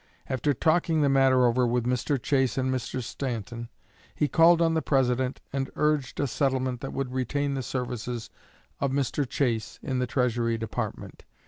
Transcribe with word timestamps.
After 0.25 0.51
talking 0.51 1.01
the 1.01 1.09
matter 1.09 1.45
over 1.45 1.67
with 1.67 1.83
Mr. 1.85 2.19
Chase 2.19 2.57
and 2.57 2.73
Mr. 2.73 3.03
Stanton, 3.03 3.69
he 4.15 4.27
called 4.27 4.59
on 4.59 4.73
the 4.73 4.81
President 4.81 5.41
and 5.53 5.69
urged 5.75 6.19
a 6.19 6.25
settlement 6.25 6.81
that 6.81 6.91
would 6.91 7.13
retain 7.13 7.53
the 7.53 7.61
services 7.61 8.31
of 8.79 8.89
Mr. 8.91 9.29
Chase 9.29 9.77
in 9.83 9.99
the 9.99 10.07
Treasury 10.07 10.57
Department. 10.57 11.23